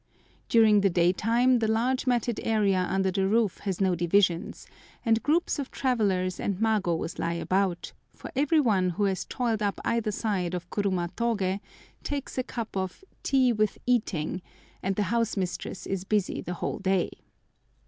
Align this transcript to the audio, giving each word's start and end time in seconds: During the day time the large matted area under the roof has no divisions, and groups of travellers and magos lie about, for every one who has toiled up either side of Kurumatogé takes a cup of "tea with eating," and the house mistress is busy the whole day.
During 0.49 0.81
the 0.81 0.89
day 0.89 1.13
time 1.13 1.59
the 1.59 1.67
large 1.67 2.07
matted 2.07 2.39
area 2.41 2.87
under 2.89 3.11
the 3.11 3.27
roof 3.27 3.59
has 3.59 3.79
no 3.79 3.93
divisions, 3.93 4.65
and 5.05 5.21
groups 5.21 5.59
of 5.59 5.69
travellers 5.69 6.39
and 6.39 6.57
magos 6.57 7.19
lie 7.19 7.33
about, 7.35 7.93
for 8.15 8.31
every 8.35 8.59
one 8.59 8.89
who 8.89 9.03
has 9.03 9.25
toiled 9.25 9.61
up 9.61 9.79
either 9.85 10.11
side 10.11 10.55
of 10.55 10.67
Kurumatogé 10.71 11.59
takes 12.01 12.35
a 12.39 12.43
cup 12.43 12.75
of 12.75 13.03
"tea 13.21 13.53
with 13.53 13.77
eating," 13.85 14.41
and 14.81 14.95
the 14.95 15.03
house 15.13 15.37
mistress 15.37 15.85
is 15.85 16.03
busy 16.03 16.41
the 16.41 16.55
whole 16.55 16.79
day. 16.79 17.11